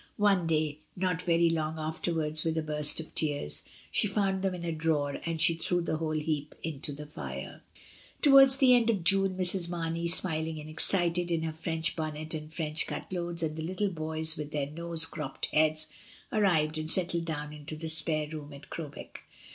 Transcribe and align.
One 0.17 0.47
day, 0.47 0.79
not 0.95 1.21
very 1.21 1.47
long 1.47 1.77
afterwards, 1.77 2.43
with 2.43 2.57
a 2.57 2.63
burst 2.63 2.99
of 2.99 3.13
tears, 3.13 3.61
she 3.91 4.07
found 4.07 4.41
them 4.41 4.55
in 4.55 4.63
a 4.65 4.71
drawer, 4.71 5.19
and 5.27 5.39
she 5.39 5.55
thresv 5.55 5.85
the 5.85 5.97
whole 5.97 6.09
heap 6.13 6.55
into 6.63 6.91
the 6.91 7.05
fire. 7.05 7.61
Towards 8.23 8.57
the 8.57 8.73
end 8.73 8.89
of 8.89 9.03
June, 9.03 9.37
Mrs. 9.37 9.69
Mamey, 9.69 10.07
smiling 10.07 10.59
and 10.59 10.67
excited, 10.67 11.29
in 11.29 11.43
her 11.43 11.53
French 11.53 11.95
bonnet 11.95 12.33
and 12.33 12.51
French 12.51 12.87
cut 12.87 13.11
clothes, 13.11 13.43
and 13.43 13.55
the 13.55 13.61
little 13.61 13.91
boys, 13.91 14.37
with 14.37 14.49
their 14.49 14.65
close 14.65 15.05
cropped 15.05 15.45
heads, 15.53 15.87
arrived 16.33 16.79
and 16.79 16.89
settled 16.89 17.25
down 17.25 17.53
into 17.53 17.75
the 17.75 17.87
spare 17.87 18.27
rooms 18.27 18.53
at 18.55 18.71
Crowbeck. 18.71 19.21